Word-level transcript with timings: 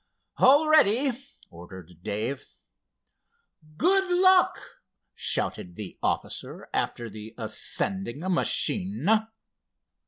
"All 0.39 0.67
ready," 0.67 1.11
ordered 1.51 2.01
Dave. 2.01 2.47
"Good 3.77 4.11
luck!" 4.11 4.57
shouted 5.13 5.75
the 5.75 5.99
officer 6.01 6.67
after 6.73 7.07
the 7.07 7.35
ascending 7.37 8.21
machine. 8.33 9.07